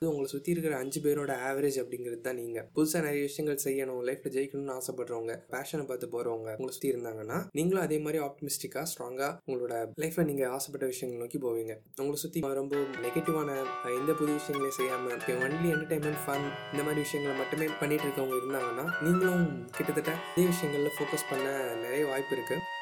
இது 0.00 0.10
உங்களை 0.10 0.28
சுற்றி 0.28 0.50
இருக்கிற 0.50 0.76
அஞ்சு 0.76 1.00
பேரோட 1.00 1.32
ஆவரேஜ் 1.48 1.78
அப்படிங்கிறது 1.78 2.20
தான் 2.20 2.36
நீங்கள் 2.36 2.66
புதுசாக 2.74 3.04
நிறைய 3.04 3.22
விஷயங்கள் 3.22 3.62
செய்யணும் 3.64 4.02
லைஃப்பில் 4.08 4.34
ஜெயிக்கணும்னு 4.34 4.74
ஆசைப்படுறவங்க 4.74 5.34
பேஷனை 5.50 5.86
பார்த்து 5.86 6.06
போகிறவங்க 6.08 6.50
உங்களை 6.52 6.72
சுற்றி 6.72 6.92
இருந்தாங்கன்னா 6.92 7.38
நீங்களும் 7.52 7.84
அதே 7.84 7.98
மாதிரி 7.98 8.20
ஆப்டிமிஸ்டிக்காக 8.24 8.86
ஸ்ட்ராங்காக 8.86 9.30
உங்களோட 9.46 9.74
லைஃப்பில் 9.96 10.24
நீங்கள் 10.24 10.50
ஆசைப்பட்ட 10.50 10.86
விஷயங்கள் 10.86 11.22
நோக்கி 11.22 11.38
போவீங்க. 11.38 11.74
உங்களை 11.96 12.16
சுற்றி 12.16 12.42
ரொம்ப 12.54 12.76
நெகட்டிவான 13.02 13.50
எந்த 13.96 14.12
புது 14.12 14.32
விஷயங்களையும் 14.32 14.78
செய்யாமல் 14.78 15.14
ஒன்லி 15.38 15.68
என்டர்டைன்மெண்ட் 15.68 16.22
ஃபன் 16.24 16.46
இந்த 16.72 16.82
மாதிரி 16.82 17.00
விஷயங்களை 17.00 17.36
மட்டுமே 17.36 17.68
பண்ணிட்டு 17.80 18.06
இருக்கவங்க 18.06 18.36
இருந்தாங்கன்னா 18.36 18.86
நீங்களும் 19.02 19.44
கிட்டத்தட்ட 19.76 20.14
இதே 20.32 20.46
விஷயங்களில் 20.46 20.96
ஃபோக்கஸ் 20.96 21.30
பண்ண 21.30 21.46
நிறைய 21.82 22.04
வாய்ப்பு 22.06 22.34
இருக்குது 22.36 22.75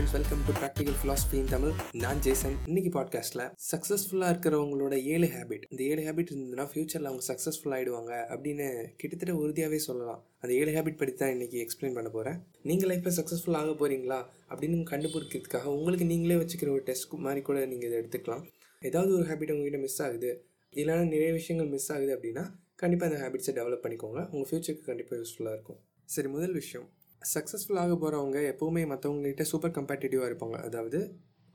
friends 0.00 0.16
welcome 0.16 0.42
to 0.46 0.52
practical 0.58 0.94
philosophy 0.98 1.34
in 1.38 1.48
Tamil 1.52 1.72
நான் 2.02 2.20
ஜேசன். 2.24 2.54
இன்னைக்கு 2.66 2.90
பாட்காஸ்ட்டில் 2.94 3.42
சக்ஸஸ்ஃபுல்லாக 3.70 4.28
இருக்கிறவங்களோட 4.32 4.94
ஏழு 5.14 5.26
ஹேபிட் 5.34 5.64
இந்த 5.72 5.82
ஏழு 5.88 6.02
ஹேபிட் 6.06 6.30
இருந்ததுன்னா 6.32 6.64
ஃப்யூச்சரில் 6.70 7.08
அவங்க 7.08 7.24
சக்ஸஸ்ஃபுல் 7.30 7.74
ஆகிடுவாங்க 7.76 8.12
அப்படின்னு 8.34 8.66
கிட்டத்தட்ட 9.00 9.32
உறுதியாகவே 9.40 9.80
சொல்லலாம். 9.86 10.20
அந்த 10.40 10.52
ஏழு 10.60 10.70
ஹேபிட் 10.76 10.96
பற்றி 11.00 11.14
தான் 11.14 11.32
இன்றைக்கி 11.34 11.58
எக்ஸ்பிளைன் 11.64 11.96
பண்ண 11.98 12.10
போகிறேன் 12.14 12.38
நீங்கள் 12.70 12.90
லைஃப்பில் 12.90 13.16
சக்ஸஸ்ஃபுல் 13.18 13.58
ஆக 13.60 13.74
போகிறீங்களா 13.82 14.18
அப்படின்னு 14.50 14.78
கண்டுபிடிக்கிறதுக்காக 14.92 15.68
உங்களுக்கு 15.78 16.06
நீங்களே 16.12 16.38
வச்சுக்கிற 16.42 16.70
ஒரு 16.76 16.84
டெஸ்ட் 16.88 17.12
மாதிரி 17.26 17.42
கூட 17.50 17.66
நீங்கள் 17.72 17.90
இதை 17.90 17.98
எடுத்துக்கலாம். 18.02 18.46
ஏதாவது 18.82 19.12
ஒரு 19.18 19.26
ஹேபிட் 19.32 19.52
உங்ககிட்ட 19.56 19.80
மிஸ் 19.86 20.00
ஆகுது. 20.06 20.32
இல்லைனா 20.80 21.04
நிறைய 21.14 21.32
விஷயங்கள் 21.40 21.70
மிஸ் 21.74 21.90
ஆகுது 21.96 22.14
அப்படின்னா 22.16 22.46
கண்டிப்பாக 22.84 23.10
அந்த 23.10 23.20
ஹேபிட்ஸை 23.24 23.54
டெவலப் 23.60 23.84
பண்ணிக்கோங்க. 23.84 24.22
உங்கள் 24.32 24.48
ஃப்யூச்சருக்கு 24.50 24.88
கண்டிப்பாக 24.90 25.20
யூஸ்ஃபுல்லாக 25.22 25.56
இருக்கும். 25.58 25.80
சரி 26.16 26.30
முதல் 26.36 26.56
விஷயம். 26.62 26.88
சக்ஸஸ்ஃபுல் 27.34 27.76
ஆக 27.76 27.94
போகிறவங்க 27.94 28.38
எப்போவுமே 28.52 28.82
மற்றவங்ககிட்ட 28.86 29.42
சூப்பர் 29.42 29.70
கம்பேட்டிட்டிவாக 29.70 30.30
இருப்பாங்க. 30.30 30.56
அதாவது 30.64 30.98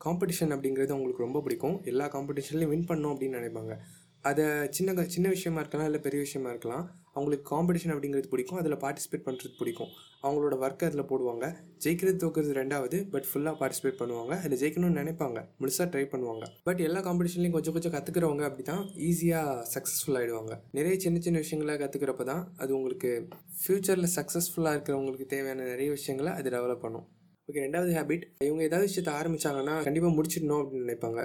காம்படிஷன் 0.05 0.53
அப்படிங்கிறது 0.55 0.89
அவங்களுக்கு 0.89 1.23
ரொம்ப 1.23 1.41
பிடிக்கும். 1.41 1.83
எல்லா 1.83 2.05
காம்படிஷன்லையும் 2.05 2.73
வின் 2.73 2.87
பண்ணோம் 2.87 3.13
அப்படின்னு 3.13 3.39
நினைப்பாங்க. 3.39 3.77
அதை 4.25 4.45
சின்ன 4.69 4.93
க- 4.93 5.07
சின்ன 5.07 5.27
விஷயமா 5.29 5.59
இருக்கலாம் 5.59 5.85
இல்லை 5.85 6.01
பெரிய 6.01 6.21
விஷயமா 6.21 6.49
இருக்கலாம் 6.49 6.85
அவங்களுக்கு 7.13 7.47
காம்படிஷன் 7.55 7.93
அப்படிங்கிறது 7.93 8.27
பிடிக்கும். 8.27 8.57
அதில் 8.57 8.75
பார்ட்டிசிபேட் 8.75 9.25
பண்ணுறது 9.25 9.57
பிடிக்கும். 9.57 9.87
அவங்களோட 10.23 10.53
ஒர்க்கை 10.55 10.85
அதில் 10.85 11.03
போடுவாங்க. 11.03 11.55
ஜெயிக்கிறது 11.85 12.17
தோக்கிறது 12.17 12.55
ரெண்டாவது 12.61 13.09
பட் 13.11 13.25
ஃபுல்லாக 13.33 13.55
பார்ட்டிசிபேட் 13.59 13.99
பண்ணுவாங்க. 13.99 14.33
அதில் 14.43 14.59
ஜெயிக்கணும்னு 14.59 14.99
நினைப்பாங்க. 15.01 15.39
முழுசாக 15.59 15.87
ட்ரை 15.93 16.05
பண்ணுவாங்க. 16.05 16.47
பட் 16.63 16.79
எல்லா 16.79 16.99
காம்படிஷன்லையும் 16.99 17.51
கொஞ்சம் 17.51 17.73
கொஞ்சம் 17.73 17.91
கற்றுக்கிறவங்க 17.91 18.43
அப்படி 18.43 18.63
தான் 18.63 18.85
ஈஸியாக 18.95 19.65
சக்ஸஸ்ஃபுல் 19.73 20.17
ஆகிடுவாங்க 20.19 20.59
நிறைய 20.71 20.99
சின்ன 20.99 21.19
சின்ன 21.19 21.37
விஷயங்களை 21.37 21.87
கற்றுக்கிறப்ப 21.87 22.23
தான் 22.23 22.53
அது 22.57 22.75
உங்களுக்கு 22.75 23.27
ஃப்யூச்சரில் 23.33 24.07
சக்ஸஸ்ஃபுல்லாக 24.15 24.75
இருக்கிறவங்களுக்கு 24.77 25.25
தேவையான 25.25 25.63
நிறைய 25.63 25.89
விஷயங்களை 25.89 26.39
அது 26.39 26.49
டெவலப் 26.49 26.79
பண்ணும். 26.79 27.07
ஓகே 27.49 27.63
ரெண்டாவது 27.65 27.91
ஹேபிட் 27.95 28.23
இவங்க 28.45 28.61
ஏதாவது 28.63 28.87
விஷயத்த 28.89 29.09
ஆரம்பிச்சாங்கன்னா 29.17 29.73
கண்டிப்பாக 29.87 30.13
முடிச்சிடணும் 30.15 30.61
அப்படின்னு 30.61 30.85
நினைப்பாங்க. 30.85 31.19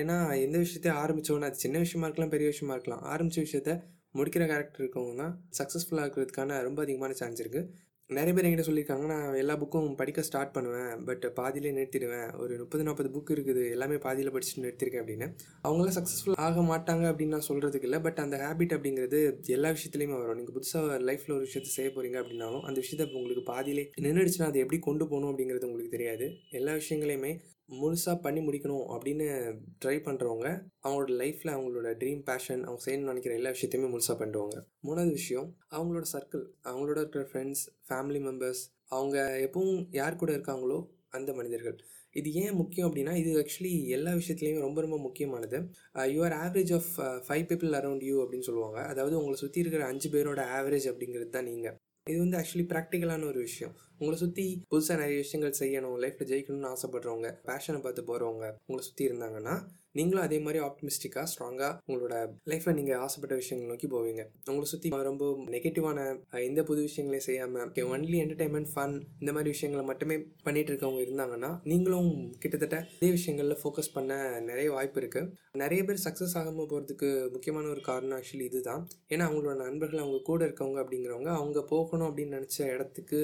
ஏன்னா 0.00 0.16
எந்த 0.44 0.56
விஷயத்தையும் 0.58 1.00
ஆரம்பிச்சோன்னா 1.00 1.48
அது 1.50 1.62
சின்ன 1.64 1.78
விஷயமா 1.78 2.06
இருக்கலாம் 2.08 2.32
பெரிய 2.34 2.48
விஷயமா 2.52 2.74
இருக்கலாம். 2.76 3.02
ஆரம்பிச்ச 3.12 3.38
விஷயத்த 3.46 3.72
முடிக்கிற 4.14 4.44
கேரக்டர் 4.50 4.82
இருக்கவங்க 4.82 5.16
தான் 5.22 5.34
சக்ஸஸ்ஃபுல்லாக 5.58 6.06
இருக்கிறதுக்கான 6.06 6.60
ரொம்ப 6.62 6.80
அதிகமான 6.82 7.16
சான்ஸ் 7.20 7.42
இருக்குது 7.44 7.68
நிறைய 8.10 8.32
பேர் 8.34 8.46
என்கிட்ட 8.46 8.64
சொல்லியிருக்காங்க 8.66 9.06
நான் 9.10 9.36
எல்லா 9.42 9.54
புக்கும் 9.60 9.94
படிக்க 10.00 10.22
ஸ்டார்ட் 10.22 10.52
பண்ணுவேன் 10.56 11.04
பட் 11.04 11.22
பாதியிலே 11.38 11.70
நிறுத்திடுவேன். 11.76 12.34
ஒரு 12.42 12.54
முப்பது 12.58 12.82
நாற்பது 12.86 13.08
புக் 13.14 13.32
இருக்குது 13.34 13.62
எல்லாமே 13.74 13.96
பாதியில் 14.06 14.32
படிச்சுட்டு 14.34 14.64
நிறுத்திருக்கேன் 14.64 15.02
அப்படின்னு. 15.02 15.28
அவங்களாம் 15.66 15.96
சக்ஸஸ்ஃபுல் 15.98 16.36
ஆக 16.46 16.64
மாட்டாங்க 16.72 17.04
அப்படின்னு 17.10 17.34
நான் 17.36 17.48
சொல்கிறதுக்கு 17.48 17.88
இல்லை 17.88 18.00
பட் 18.06 18.20
அந்த 18.24 18.36
ஹேபிட் 18.44 18.74
அப்படிங்கிறது 18.76 19.20
எல்லா 19.56 19.70
விஷயத்துலையுமே 19.76 20.18
வரும். 20.20 20.38
நீங்கள் 20.40 20.56
புதுசாக 20.58 21.00
லைஃப்பில் 21.08 21.36
ஒரு 21.38 21.46
விஷயத்த 21.48 21.72
செய்ய 21.78 21.90
போகிறீங்க 21.96 22.20
அப்படின்னாலும் 22.22 22.66
அந்த 22.68 22.78
விஷயத்த 22.84 23.08
உங்களுக்கு 23.20 23.44
பாதியிலே 23.52 23.86
நின்றுடுச்சுன்னா 24.06 24.50
அதை 24.52 24.60
எப்படி 24.66 24.80
கொண்டு 24.88 25.06
போகணும் 25.08 25.32
அப்படிங்கிறது 25.32 25.68
உங்களுக்கு 25.70 25.96
தெரியாது. 25.96 26.28
எல்லா 26.60 26.74
விஷயங்களையுமே 26.82 27.32
முழுசாக 27.68 28.16
பண்ணி 28.20 28.40
முடிக்கணும் 28.40 28.86
அப்படின்னு 28.94 29.26
ட்ரை 29.84 29.96
பண்ணுறவங்க 30.06 30.48
அவங்களோட 30.84 31.12
லைஃப்பில் 31.20 31.54
அவங்களோட 31.54 31.90
ட்ரீம் 32.00 32.22
பேஷன் 32.22 32.62
அவங்க 32.64 32.82
செய்யணும்னு 32.84 33.12
நினைக்கிற 33.12 33.34
எல்லா 33.34 33.52
விஷயத்தையுமே 33.54 33.90
முழுசாக 33.92 34.16
பண்ணுவாங்க 34.22 34.56
மூணாவது 34.86 35.12
விஷயம் 35.12 35.48
அவங்களோட 35.70 36.06
சர்க்கிள் 36.12 36.44
அவங்களோட 36.64 36.98
இருக்கிற 36.98 37.24
ஃப்ரெண்ட்ஸ் 37.30 37.64
ஃபேமிலி 37.88 38.22
மெம்பர்ஸ் 38.26 38.62
அவங்க 38.88 39.18
எப்பவும் 39.46 39.80
யார் 39.92 40.20
கூட 40.22 40.32
இருக்காங்களோ 40.32 40.78
அந்த 41.10 41.30
மனிதர்கள். 41.32 41.76
இது 42.16 42.28
ஏன் 42.42 42.58
முக்கியம் 42.60 42.88
அப்படின்னா 42.88 43.14
இது 43.20 43.30
ஆக்சுவலி 43.42 43.72
எல்லா 43.96 44.10
விஷயத்துலையும் 44.12 44.64
ரொம்ப 44.66 44.78
ரொம்ப 44.80 44.96
முக்கியமானது. 44.98 45.58
Your 46.14 46.34
average 46.42 46.72
of 46.78 46.90
five 47.26 47.46
people 47.50 47.72
around 47.80 48.04
you 48.08 48.16
அப்படின்னு 48.24 48.48
சொல்லுவாங்க. 48.50 48.78
அதாவது 48.92 49.16
உங்களை 49.20 49.38
சுற்றி 49.42 49.62
இருக்கிற 49.64 49.84
அஞ்சு 49.92 50.10
பேரோட 50.14 50.42
ஆவரேஜ் 50.58 50.88
அப்படிங்கிறது 50.92 51.30
தான் 51.30 51.48
நீங்கள் 51.50 51.76
இது 52.06 52.18
வந்து 52.22 52.38
ஆக்சுவலி 52.38 52.66
ப்ராக்டிக்கலான 52.72 53.26
ஒரு 53.32 53.40
விஷயம். 53.40 53.74
உங்களை 53.98 54.18
சுற்றி 54.18 54.64
புதுசாக 54.70 54.98
நிறைய 54.98 55.16
விஷயங்கள் 55.16 55.58
செய்யணும் 55.58 56.00
லைஃப்பில் 56.04 56.30
ஜெயிக்கணும்னு 56.32 56.72
ஆசைப்படுறவங்க 56.74 57.30
பேஷனை 57.46 57.80
பார்த்து 57.80 58.02
போகிறவங்க 58.02 58.46
உங்களை 58.66 58.82
சுற்றி 58.82 59.08
இருந்தாங்கன்னா 59.08 59.56
நீங்களும் 59.92 60.22
அதே 60.22 60.38
மாதிரி 60.38 60.64
ஆப்டிமிஸ்டிக்காக 60.64 61.26
ஸ்ட்ராங்காக 61.32 61.76
உங்களோட 61.86 62.14
லைஃப்பில் 62.50 62.72
நீங்கள் 62.72 62.96
ஆசைப்பட்ட 62.96 63.34
விஷயங்கள் 63.34 63.70
நோக்கி 63.70 63.86
போவீங்க. 63.86 64.22
உங்களை 64.48 64.64
சுற்றி 64.64 64.88
ரொம்ப 64.88 65.26
நெகட்டிவான 65.50 65.98
எந்த 66.30 66.62
புது 66.62 66.80
விஷயங்களையும் 66.80 67.26
செய்யாமல் 67.26 67.90
ஒன்லி 67.92 68.18
என்டர்டைன்மெண்ட் 68.24 68.70
ஃபன் 68.74 69.02
இந்த 69.20 69.32
மாதிரி 69.32 69.48
விஷயங்களை 69.48 69.84
மட்டுமே 69.86 70.16
பண்ணிட்டு 70.42 70.72
இருக்கவங்க 70.72 71.02
இருந்தாங்கன்னா 71.06 71.60
நீங்களும் 71.62 72.10
கிட்டத்தட்ட 72.38 72.88
இதே 72.96 73.10
விஷயங்களில் 73.10 73.60
ஃபோக்கஸ் 73.62 73.94
பண்ண 73.94 74.40
நிறைய 74.40 74.70
வாய்ப்பு 74.72 75.00
இருக்குது 75.00 75.30
நிறைய 75.52 75.84
பேர் 75.84 76.04
சக்ஸஸ் 76.04 76.36
ஆகாமல் 76.38 76.68
போகிறதுக்கு 76.72 77.30
முக்கியமான 77.30 77.68
ஒரு 77.68 77.80
காரணம் 77.80 78.18
ஆக்சுவலி 78.18 78.44
இதுதான். 78.44 78.88
ஏன்னா 79.08 79.24
அவங்களோட 79.28 79.56
நண்பர்கள் 79.56 79.98
அவங்க 79.98 80.18
கூட 80.22 80.46
இருக்கவங்க 80.46 80.80
அப்படிங்கிறவங்க 80.84 81.32
அவங்க 81.40 81.62
போகணும் 81.62 82.08
அப்படின்னு 82.10 82.36
நினச்ச 82.38 82.58
இடத்துக்கு 82.74 83.20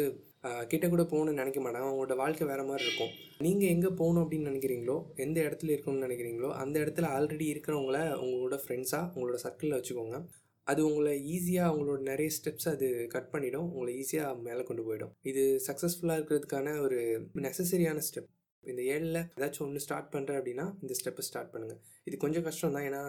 கிட்ட 0.70 0.86
கூட 0.88 1.02
போகணும்னு 1.12 1.40
நினைக்க 1.42 1.60
மாட்டாங்க. 1.62 1.86
அவங்களோட 1.88 2.14
வாழ்க்கை 2.20 2.44
வேறு 2.50 2.64
மாதிரி 2.68 2.84
இருக்கும். 2.88 3.12
நீங்கள் 3.46 3.72
எங்கே 3.74 3.90
போகணும் 4.00 4.22
அப்படின்னு 4.24 4.50
நினைக்கிறீங்களோ 4.50 4.96
எந்த 5.24 5.38
இடத்துல 5.46 5.72
இருக்கணும்னு 5.74 6.06
நினைக்கிறீங்களோ 6.06 6.50
அந்த 6.62 6.76
இடத்துல 6.84 7.08
ஆல்ரெடி 7.16 7.46
இருக்கிறவங்கள 7.54 7.98
உங்களோட 8.24 8.58
ஃப்ரெண்ட்ஸாக 8.62 9.10
உங்களோட 9.14 9.38
சர்க்கிளில் 9.44 9.78
வச்சுக்கோங்க. 9.78 10.18
அது 10.66 10.80
உங்களை 10.88 11.12
ஈஸியாக 11.34 11.70
அவங்களோட 11.70 12.00
நிறைய 12.10 12.30
ஸ்டெப்ஸ் 12.38 12.68
அது 12.72 12.88
கட் 13.14 13.30
பண்ணிடும். 13.32 13.68
உங்களை 13.74 13.92
ஈஸியாக 14.02 14.42
மேலே 14.48 14.62
கொண்டு 14.68 14.82
போயிடும். 14.88 15.12
இது 15.30 15.42
சக்ஸஸ்ஃபுல்லாக 15.68 16.18
இருக்கிறதுக்கான 16.20 16.76
ஒரு 16.86 16.98
நெசசரியான 17.46 18.02
ஸ்டெப் 18.08 18.28
இந்த 18.64 18.80
ஏழில் 18.94 19.20
ஏதாச்சும் 19.36 19.66
ஒன்று 19.66 19.84
ஸ்டார்ட் 19.84 20.10
பண்ணுறேன் 20.14 20.38
அப்படின்னா 20.40 20.66
இந்த 20.82 20.94
ஸ்டெப்பை 20.98 21.22
ஸ்டார்ட் 21.28 21.52
பண்ணுங்கள் 21.52 21.78
இது 22.08 22.16
கொஞ்சம் 22.24 22.44
கஷ்டம் 22.48 22.74
தான். 22.76 22.86
ஏன்னா 22.88 23.00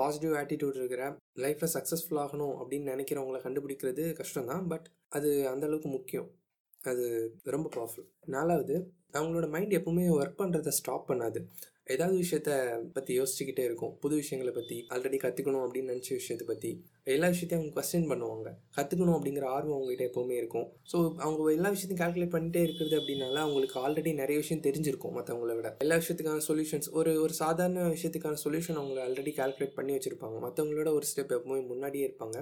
பாசிட்டிவ் 0.00 0.34
ஆட்டிடியூட் 0.40 0.78
இருக்கிற 0.80 1.04
லைஃப்பில் 1.44 1.72
சக்ஸஸ்ஃபுல் 1.76 2.20
ஆகணும் 2.24 2.54
அப்படின்னு 2.60 2.92
நினைக்கிறவங்கள 2.94 3.40
கண்டுபிடிக்கிறது 3.46 4.04
கஷ்டம் 4.20 4.50
தான். 4.52 4.62
பட் 4.72 4.86
அது 5.18 5.30
அந்தளவுக்கு 5.52 5.90
முக்கியம். 5.96 6.28
அது 6.84 7.04
ரொம்ப 7.44 7.68
பவர்ஃபுல் 7.76 8.08
நாலாவது 8.26 8.92
அவங்களோட 9.14 9.48
மைண்ட் 9.50 9.72
எப்பவுமே 9.72 10.04
ஒர்க் 10.16 10.40
பண்ணுறதை 10.40 10.68
ஸ்டாப் 10.68 11.08
பண்ணாது. 11.10 11.40
ஏதாவது 11.84 12.16
விஷயத்த 12.18 12.50
பற்றி 12.92 13.12
யோசிச்சுக்கிட்டே 13.20 13.58
இருக்கும். 13.58 13.98
புது 14.00 14.14
விஷயங்களை 14.14 14.52
பற்றி 14.54 14.86
ஆல்ரெடி 14.94 15.18
கற்றுக்கணும் 15.22 15.64
அப்படின்னு 15.64 15.92
நினச்ச 15.92 16.10
விஷயத்தை 16.10 16.46
பற்றி 16.46 16.70
எல்லா 17.04 17.28
விஷயத்தையும் 17.28 17.62
அவங்க 17.62 17.74
கொஸ்டின் 17.78 18.08
பண்ணுவாங்க. 18.10 18.48
கற்றுக்கணும் 18.76 19.16
அப்படிங்கிற 19.16 19.46
ஆர்வம் 19.46 19.76
அவங்ககிட்ட 19.76 20.04
எப்போவுமே 20.10 20.36
இருக்கும். 20.36 20.66
ஸோ 20.92 21.14
அவங்க 21.18 21.50
எல்லா 21.52 21.68
விஷயத்தையும் 21.68 22.02
கால்குலேட் 22.04 22.34
பண்ணிட்டே 22.36 22.62
இருக்கிறது 22.62 22.96
அப்படின்னால 23.00 23.40
அவங்களுக்கு 23.46 23.78
ஆல்ரெடி 23.86 24.14
நிறைய 24.14 24.38
விஷயம் 24.38 24.62
தெரிஞ்சிருக்கும் 24.62 25.16
மற்றவங்கள 25.18 25.54
விட. 25.54 25.76
எல்லா 25.78 25.96
விஷயத்துக்கான 25.96 26.44
சொல்யூஷன்ஸ் 26.48 26.90
ஒரு 26.90 27.20
ஒரு 27.20 27.32
சாதாரண 27.32 27.88
விஷயத்துக்கான 27.88 28.40
சொல்யூஷன் 28.44 28.74
அவங்க 28.74 29.00
ஆல்ரெடி 29.08 29.34
கால்குலேட் 29.40 29.78
பண்ணி 29.80 29.94
வச்சுருப்பாங்க. 29.96 30.38
மற்றவங்களோட 30.46 30.92
ஒரு 30.92 31.06
ஸ்டெப் 31.12 31.34
எப்பவுமே 31.38 31.66
முன்னாடியே 31.66 32.06
இருப்பாங்க. 32.06 32.38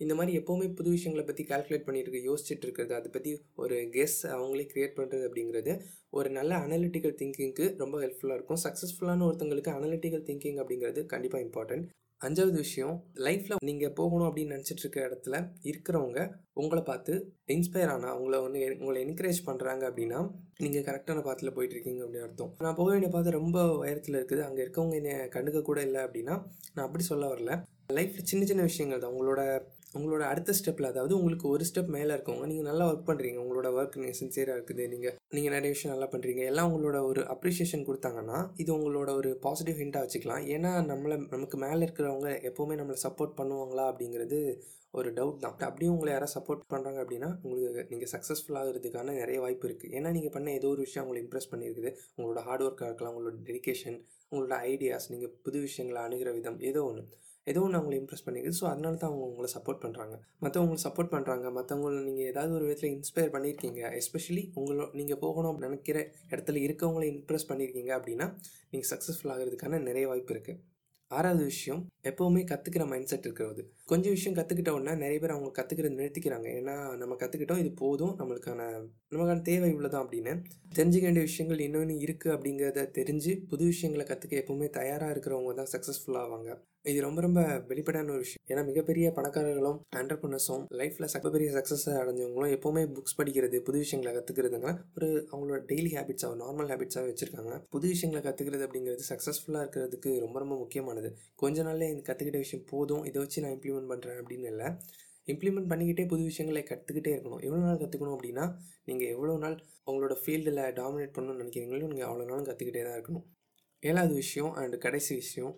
இந்த 0.00 0.12
மாதிரி 0.18 0.32
எப்போவுமே 0.38 0.68
புது 0.78 0.88
விஷயங்களை 0.94 1.24
பற்றி 1.26 1.42
கால்குலேட் 1.50 1.86
பண்ணிட்டு 1.88 2.20
யோசிச்சுட்டு 2.28 2.64
இருக்கிறது 2.66 2.94
அதை 2.98 3.10
பற்றி 3.16 3.32
ஒரு 3.64 3.76
கெஸ் 3.96 4.20
அவங்களே 4.36 4.64
க்ரியேட் 4.72 4.96
பண்ணுறது 4.98 5.26
அப்படிங்கிறது 5.28 5.74
ஒரு 6.18 6.30
நல்ல 6.38 6.54
அனலிட்டிக்கல் 6.66 7.18
திங்கிங்க்கு 7.20 7.66
ரொம்ப 7.82 7.98
ஹெல்ப்ஃபுல்லாக 8.04 8.38
இருக்கும். 8.38 8.62
சக்ஸஸ்ஃபுல்லான 8.66 9.26
ஒருத்தங்களுக்கு 9.28 9.72
அனலிட்டிக்கல் 9.78 10.24
திங்கிங் 10.30 10.58
அப்படிங்கிறது 10.62 11.02
கண்டிப்பாக 11.12 11.46
இம்பார்ட்டன்ட் 11.46 11.86
அஞ்சாவது 12.20 12.58
விஷயம் 12.64 12.94
லைஃப்பில் 13.26 13.64
நீங்கள் 13.68 13.94
போகணும் 13.98 14.26
அப்படின்னு 14.28 14.54
நினச்சிட்டு 14.54 14.82
இருக்க 14.84 14.98
இடத்துல 15.08 15.36
இருக்கிறவங்க 15.70 16.20
உங்களை 16.62 16.82
பார்த்து 16.90 17.12
இன்ஸ்பயர் 17.54 17.92
ஆனால் 17.94 18.16
உங்களை 18.18 18.38
வந்து 18.44 18.60
உங்களை 18.80 18.98
என்கரேஜ் 19.06 19.40
பண்ணுறாங்க 19.48 19.82
அப்படின்னா 19.90 20.20
நீங்கள் 20.64 20.86
கரெக்டான 20.88 21.22
பாத்தில் 21.28 21.54
போயிட்டுருக்கீங்க 21.56 22.02
அப்படின்னு 22.04 22.26
அர்த்தம். 22.28 22.52
நான் 22.64 22.78
போக 22.80 22.88
வேண்டிய 22.92 23.10
பாதை 23.16 23.32
ரொம்ப 23.38 23.58
உயரத்தில் 23.82 24.18
இருக்குது. 24.18 24.42
அங்கே 24.48 24.62
இருக்கவங்க 24.64 24.96
என்னை 25.00 25.14
கண்டுக்க 25.36 25.62
கூட 25.70 25.80
இல்லை 25.88 26.00
அப்படின்னா 26.06 26.36
நான் 26.74 26.86
அப்படி 26.86 27.06
சொல்ல 27.12 27.26
வரல. 27.32 27.54
லைஃப்பில் 27.98 28.28
சின்ன 28.32 28.44
சின்ன 28.50 28.62
விஷயங்கள் 28.70 29.02
தான். 29.04 29.14
உங்களோட 29.16 29.42
உங்களோட 29.98 30.22
அடுத்த 30.32 30.54
ஸ்டெப்பில் 30.58 30.90
அதாவது 30.90 31.14
உங்களுக்கு 31.18 31.46
ஒரு 31.54 31.64
ஸ்டெப் 31.70 31.90
மேலே 31.96 32.10
இருக்கவங்க 32.16 32.46
நீங்கள் 32.52 32.68
நல்லா 32.70 32.86
ஒர்க் 32.90 33.08
பண்ணுறீங்க 33.10 33.38
உங்களோட 33.44 33.68
ஒர்க் 33.78 33.98
நீங்கள் 34.02 34.18
சின்சியராக 34.20 34.58
இருக்குது. 34.58 34.84
நீங்கள் 34.94 35.16
நீங்கள் 35.36 35.54
நிறைய 35.56 35.70
விஷயம் 35.74 35.94
நல்லா 35.94 36.08
பண்ணுறீங்க 36.14 36.44
எல்லாம் 36.52 36.70
உங்களோட 36.70 37.00
ஒரு 37.10 37.22
அப்ரிஷியேஷன் 37.34 37.86
கொடுத்தாங்கன்னா 37.88 38.38
இது 38.64 38.70
உங்களோட 38.78 39.10
ஒரு 39.20 39.32
பாசிட்டிவ் 39.46 39.80
ஹிண்ட்டாக 39.82 40.06
வச்சுக்கலாம். 40.06 40.46
ஏன்னா 40.54 40.72
நம்மளை 40.92 41.18
நமக்கு 41.34 41.58
மேலே 41.64 41.80
இருக்கிறவங்க 41.86 42.30
எப்போவுமே 42.50 42.76
நம்மளை 42.82 42.98
சப்போர்ட் 43.06 43.36
பண்ணுவாங்களா 43.40 43.86
அப்படிங்கிறது 43.92 44.40
ஒரு 44.98 45.08
டவுட் 45.14 45.40
தான். 45.44 45.54
அப்படியே 45.68 45.90
உங்களை 45.92 46.10
யாராவது 46.12 46.34
சப்போர்ட் 46.36 46.60
பண்ணுறாங்க 46.72 46.98
அப்படின்னா 47.04 47.30
உங்களுக்கு 47.44 47.84
நீங்கள் 47.92 48.10
சக்ஸஸ்ஃபுல் 48.12 48.58
ஆகிறதுக்கான 48.60 49.14
நிறைய 49.20 49.38
வாய்ப்பு 49.44 49.66
இருக்குது 49.68 49.94
ஏன்னா 49.98 50.10
நீங்கள் 50.16 50.34
பண்ண 50.36 50.52
ஏதோ 50.58 50.68
ஒரு 50.74 50.82
விஷயம் 50.86 51.04
உங்களை 51.06 51.20
இம்ப்ரெஸ் 51.24 51.50
பண்ணியிருக்குது. 51.52 51.90
உங்களோட 52.16 52.42
ஹார்ட் 52.48 52.64
ஒர்க்காக 52.66 52.90
இருக்கலாம். 52.90 53.14
உங்களோட 53.16 53.36
டெடிகேஷன் 53.48 53.98
உங்களோட 54.30 54.56
ஐடியாஸ் 54.72 55.10
நீங்கள் 55.14 55.32
புது 55.46 55.60
விஷயங்களை 55.66 56.00
அணுகிற 56.06 56.30
விதம் 56.38 56.60
ஏதோ 56.70 56.82
ஒன்று 56.90 57.04
ஏதோ 57.46 57.62
ஒன்று 57.66 57.78
அவங்களை 57.78 57.96
இம்ப்ரெஸ் 58.00 58.26
பண்ணிக்குது. 58.26 58.56
ஸோ 58.60 58.66
அதனால 58.72 58.98
தான் 59.00 59.10
அவங்க 59.10 59.24
உங்களை 59.30 59.48
சப்போர்ட் 59.56 59.82
பண்ணுறாங்க 59.84 60.14
மற்றவங்களை 60.44 60.80
சப்போர்ட் 60.86 61.12
பண்ணுறாங்க 61.14 61.46
மற்றவங்கள 61.58 62.02
நீங்கள் 62.08 62.28
ஏதாவது 62.32 62.52
ஒரு 62.58 62.66
விதத்தில் 62.68 62.94
இன்ஸ்பயர் 62.96 63.34
பண்ணியிருக்கீங்க 63.34 63.80
எஸ்பெஷலி 64.00 64.44
உங்களோ 64.60 64.86
நீங்கள் 65.00 65.22
போகணும் 65.24 65.64
நினைக்கிற 65.66 65.98
இடத்துல 66.34 66.62
இருக்கவங்களை 66.66 67.08
இம்ப்ரெஸ் 67.14 67.50
பண்ணியிருக்கீங்க 67.50 67.92
அப்படின்னா 67.98 68.28
நீங்கள் 68.70 68.92
சக்ஸஸ்ஃபுல் 68.92 69.34
ஆகிறதுக்கான 69.34 69.82
நிறைய 69.88 70.06
வாய்ப்பு 70.12 70.34
இருக்குது 70.36 70.60
ஆறாவது 71.10 71.42
விஷயம் 71.50 71.80
எப்போவுமே 72.10 72.42
கற்றுக்கிற 72.50 72.84
மைண்ட் 72.90 73.10
செட் 73.10 73.26
இருக்கிறது. 73.28 73.62
கொஞ்சம் 73.90 74.14
விஷயம் 74.16 74.36
கற்றுக்கிட்ட 74.38 74.70
உடனே 74.76 74.94
நிறைய 75.02 75.18
பேர் 75.22 75.34
அவங்க 75.34 75.50
கற்றுக்கிறது 75.58 75.98
நிறுத்திக்கிறாங்க. 76.00 76.48
ஏன்னா 76.60 76.74
நம்ம 77.00 77.16
கற்றுக்கிட்டோம் 77.22 77.60
இது 77.62 77.70
போதும். 77.82 78.14
நம்மளுக்கான 78.20 78.60
நமக்கான 79.12 79.42
தேவை 79.50 79.68
இவ்வளோதான் 79.74 80.04
அப்படின்னு. 80.04 80.32
தெரிஞ்சுக்க 80.78 81.06
வேண்டிய 81.08 81.26
விஷயங்கள் 81.30 81.64
இன்னொன்று 81.66 81.96
இருக்குது 82.06 82.34
அப்படிங்கிறத 82.36 82.86
தெரிஞ்சு 82.98 83.34
புது 83.50 83.66
விஷயங்களை 83.72 84.06
கற்றுக்க 84.10 84.42
எப்போவுமே 84.42 84.68
தயாராக 84.78 85.14
இருக்கிறவங்க 85.16 85.54
தான் 85.60 85.72
சக்ஸஸ்ஃபுல் 85.74 86.20
ஆவாங்க. 86.24 86.50
இது 86.90 86.98
ரொம்ப 87.04 87.20
ரொம்ப 87.24 87.40
வெளிப்படையான 87.68 88.10
ஒரு 88.14 88.22
விஷயம். 88.24 88.42
ஏன்னா 88.52 88.62
மிகப்பெரிய 88.70 89.06
பணக்காரர்களும் 89.18 89.78
ஆண்டர்பனர்ஸும் 90.00 90.64
லைஃப்பில் 90.80 91.10
சக்க 91.12 91.30
பெரிய 91.34 91.50
சக்ஸஸ் 91.56 91.86
அடைஞ்சவங்களும் 92.00 92.52
எப்போவுமே 92.56 92.82
புக்ஸ் 92.96 93.16
படிக்கிறது 93.20 93.58
புது 93.68 93.78
விஷயங்களை 93.84 94.12
கற்றுக்கிறதுங்க 94.16 94.70
ஒரு 94.96 95.08
அவங்களோட 95.30 95.60
டெய்லி 95.70 95.90
ஹேபிட்ஸாக 95.96 96.36
நார்மல் 96.42 96.68
ஹேபிட்ஸாக 96.72 97.06
வச்சுருக்காங்க. 97.10 97.54
புது 97.74 97.86
விஷயங்களை 97.94 98.22
கற்றுக்கிறது 98.26 98.66
அப்படிங்கிறது 98.66 99.06
சக்ஸஸ்ஃபுல்லாக 99.12 99.64
இருக்கிறதுக்கு 99.64 100.12
ரொம்ப 100.26 100.38
ரொம்ப 100.44 100.56
முக்கியமானது. 100.62 101.10
கொஞ்ச 101.44 101.64
நாள்ல 101.68 101.88
இந்த 101.94 102.04
கற்றுக்கிட்ட 102.10 102.42
விஷயம் 102.44 102.66
போதும் 102.74 103.04
இதை 103.10 103.18
வச்சு 103.24 103.44
நான் 103.46 103.56
இம்ப்ளிமெண்ட் 103.56 103.90
பண்ணுறேன் 103.94 104.20
அப்படின்னு 104.22 104.52
இல்லை. 104.54 104.68
இம்ப்ளிமெண்ட் 105.32 105.70
பண்ணிக்கிட்டே 105.72 106.06
புது 106.12 106.22
விஷயங்களை 106.30 106.64
கற்றுக்கிட்டே 106.72 107.12
இருக்கணும். 107.16 107.42
எவ்வளோ 107.48 107.64
நாள் 107.66 107.82
கற்றுக்கணும் 107.84 108.16
அப்படின்னா 108.18 108.46
நீங்கள் 108.88 109.12
எவ்வளோ 109.16 109.36
நாள் 109.44 109.56
உங்களோட 109.90 110.14
ஃபீல்டில் 110.22 110.64
டாமினேட் 110.80 111.16
பண்ணணும்னு 111.18 111.42
நினைக்கிறீங்களோ 111.42 111.86
நீங்கள் 111.92 112.08
அவ்வளோ 112.10 112.26
நாளும் 112.30 112.48
கற்றுக்கிட்டே 112.50 112.82
தான் 112.88 112.96
இருக்கணும். 112.98 113.24
ஏழாவது 113.82 114.14
விஷயம் 114.24 114.52
அண்ட் 114.60 114.76
கடைசி 114.84 115.12
விஷயம் 115.22 115.54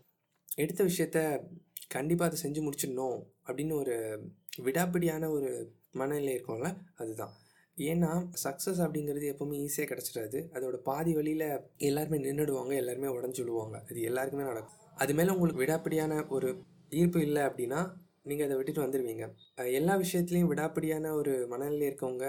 எடுத்த 0.55 0.85
விஷயத்த 0.85 1.47
கண்டிப்பாக 1.89 2.37
அதை 2.37 2.39
செஞ்சு 2.43 2.65
முடிச்சிடணும் 2.65 3.19
அப்படின்னு 3.47 3.73
ஒரு 3.73 4.21
விடாப்பிடியான 4.59 5.29
ஒரு 5.29 5.73
மனநிலை 5.93 6.35
இருக்கும்ல 6.37 6.77
அதுதான். 6.97 7.31
ஏன்னா 7.77 8.11
சக்ஸஸ் 8.45 8.79
அப்படிங்கிறது 8.79 9.27
எப்போவுமே 9.33 9.57
ஈஸியாக 9.65 9.91
கிடச்சிடாது. 9.93 10.39
அதோட 10.53 10.77
பாதி 10.77 11.15
வழியில் 11.15 11.61
எல்லாருமே 11.77 12.19
நின்றுடுவாங்க 12.19 12.75
எல்லாருமே 12.75 13.07
உடஞ்சி 13.07 13.41
விழுவாங்க. 13.43 13.81
அது 13.91 14.01
எல்லாருக்குமே 14.01 14.45
நடக்கும். 14.45 14.79
அது 14.97 15.15
மேலே 15.15 15.31
உங்களுக்கு 15.31 15.63
விடாப்பிடியான 15.63 16.29
ஒரு 16.29 16.63
ஈர்ப்பு 16.91 17.21
இல்லை 17.21 17.43
அப்படின்னா 17.43 17.93
நீங்கள் 18.23 18.47
அதை 18.47 18.57
விட்டுட்டு 18.57 18.83
வந்துடுவீங்க 18.83 19.25
எல்லா 19.73 19.97
விஷயத்துலையும் 19.97 20.51
விடாப்பிடியான 20.53 21.13
ஒரு 21.13 21.47
மனநிலை 21.49 21.89
இருக்கவங்க 21.89 22.27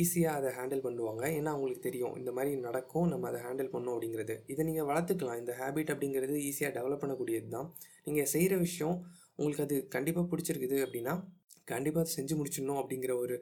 ஈஸியாக 0.00 0.38
அதை 0.40 0.50
ஹேண்டில் 0.58 0.84
பண்ணுவாங்க. 0.86 1.22
ஏன்னா 1.38 1.50
அவங்களுக்கு 1.54 1.86
தெரியும். 1.88 2.14
இந்த 2.20 2.30
மாதிரி 2.32 2.60
நடக்கும். 2.66 3.08
நம்ம 3.08 3.28
அதை 3.30 3.40
ஹேண்டில் 3.46 3.72
பண்ணோம் 3.74 3.94
அப்படிங்கிறது. 3.94 4.36
இதை 4.46 4.64
நீங்கள் 4.64 4.88
வளர்த்துக்கலாம். 4.90 5.40
இந்த 5.42 5.54
ஹேபிட் 5.60 5.92
அப்படிங்கிறது 5.94 6.36
ஈஸியாக 6.48 6.72
டெவலப் 6.78 7.02
பண்ணக்கூடியது 7.04 7.48
தான் 7.56 7.68
நீங்கள் 8.04 8.30
செய்கிற 8.34 8.56
விஷயம் 8.66 8.96
உங்களுக்கு 9.36 9.64
அது 9.66 9.76
கண்டிப்பாக 9.96 10.26
பிடிச்சிருக்குது 10.32 10.78
அப்படின்னா 10.86 11.14
கண்டிப்பாக 11.64 12.06
செஞ்சு 12.16 12.34
முடிச்சிடணும் 12.38 12.80
அப்படிங்கிற 12.82 13.12
ஒரு 13.18 13.36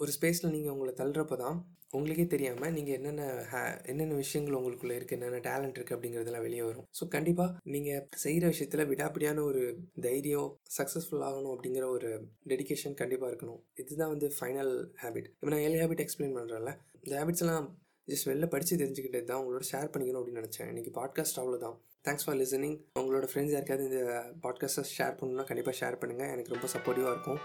ஒரு 0.00 0.10
ஸ்பேஸில் 0.16 0.52
நீங்கள் 0.54 0.72
உங்களை 0.74 0.92
தள்ளுறப்ப 1.00 1.36
தான் 1.44 1.58
உங்களுக்கே 1.96 2.24
தெரியாமல் 2.32 2.72
நீங்கள் 2.76 2.96
என்னென்ன 2.96 3.24
ஹே 3.50 3.60
என்னென்ன 3.90 4.14
விஷயங்கள் 4.22 4.56
உங்களுக்குள்ளே 4.58 4.94
இருக்குது 4.98 5.16
என்னென்ன 5.18 5.40
டேலண்ட் 5.46 5.76
இருக்குது 5.78 5.96
அப்படிங்கிறதெல்லாம் 5.96 6.44
வெளியே 6.46 6.62
வரும். 6.68 6.86
ஸோ 6.98 7.04
கண்டிப்பாக 7.14 7.60
நீங்கள் 7.74 8.02
செய்கிற 8.22 8.44
விஷயத்தில் 8.52 8.88
விடாப்பிடியான 8.92 9.44
ஒரு 9.50 9.62
தைரியம் 10.06 10.50
சக்ஸஸ்ஃபுல் 10.78 11.24
ஆகணும் 11.28 11.52
அப்படிங்கிற 11.54 11.86
ஒரு 11.96 12.10
டெடிகேஷன் 12.52 12.98
கண்டிப்பாக 13.02 13.30
இருக்கணும். 13.32 13.60
இதுதான் 13.82 14.12
வந்து 14.14 14.28
ஃபைனல் 14.38 14.74
ஹேபிட் 15.02 15.28
இப்போ 15.34 15.52
நான் 15.54 15.64
ஏழு 15.68 15.78
ஹேபிட் 15.82 16.04
எக்ஸ்பிளைன் 16.06 16.36
பண்ணுறேன்ல 16.38 16.72
இந்த 17.04 17.14
ஹேபிட்ஸ்லாம் 17.20 17.68
ஜஸ்ட் 18.08 18.28
வெளில 18.30 18.48
படித்து 18.54 18.80
தெரிஞ்சுக்கிட்டது 18.82 19.28
தான். 19.30 19.40
உங்களோட 19.44 19.64
ஷேர் 19.72 19.92
பண்ணிக்கணும் 19.92 20.20
அப்படின்னு 20.22 20.42
நினச்சேன். 20.42 20.70
இன்றைக்கி 20.72 20.92
பாட்காஸ்ட் 21.00 21.40
அவ்வளோதான் 21.42 21.76
தேங்க்ஸ் 22.08 22.26
ஃபார் 22.26 22.40
லிசனிங் 22.42 22.78
உங்களோட 23.02 23.26
ஃப்ரெண்ட்ஸ் 23.30 23.56
யாருக்காவது 23.56 23.88
இந்த 23.90 24.02
பாட்காஸ்ட்டை 24.46 24.84
ஷேர் 24.96 25.18
பண்ணணும்னா 25.20 25.48
கண்டிப்பாக 25.52 25.76
ஷேர் 25.82 26.00
பண்ணுங்கள் 26.02 26.32
எனக்கு 26.36 26.54
ரொம்ப 26.56 26.70
சப்போர்ட்டிவாக 26.76 27.14
இருக்கும். 27.16 27.40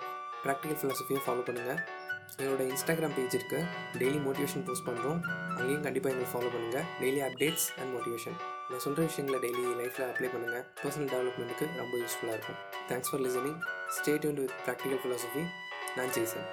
ப்ராக்டிக்கல் 0.46 0.80
ஃபிலாசபியை 0.82 1.24
ஃபாலோ 1.26 1.44
பண்ணுங்கள் 1.50 2.09
என்னோட 2.38 2.62
இன்ஸ்டாகிராம் 2.72 3.16
பேஜ் 3.18 3.36
இருக்குது 3.38 3.66
டெய்லி 4.00 4.20
மோட்டிவேஷன் 4.28 4.66
போஸ்ட் 4.68 4.88
பண்ணுறோம் 4.90 5.20
அங்கேயும் 5.58 5.84
கண்டிப்பாக 5.88 6.14
எங்களை 6.16 6.30
ஃபாலோ 6.34 6.52
பண்ணுங்கள் 6.56 6.86
டெய்லி 7.02 7.22
அப்டேட்ஸ் 7.28 7.68
அண்ட் 7.80 7.92
மோட்டிவேஷன் 7.96 8.38
நான் 8.70 8.84
சொல்கிற 8.86 9.08
விஷயங்களை 9.10 9.40
டெய்லி 9.46 9.66
லைஃப்பில் 9.82 10.08
அப்ளை 10.10 10.30
பண்ணுங்கள் 10.36 10.66
பர்சனல் 10.84 11.12
டெவலப்மெண்ட்டுக்கு 11.16 11.68
ரொம்ப 11.82 11.94
யூஸ்ஃபுல்லாக 12.04 12.38
இருக்கும். 12.38 12.60
Thanks 12.90 13.12
for 13.12 13.24
listening 13.26 13.60
stay 13.98 14.22
tuned 14.26 14.42
with 14.44 14.58
practical 14.66 15.04
philosophy 15.04 15.44
நான் 15.98 16.14
ஜெய்சன். 16.18 16.48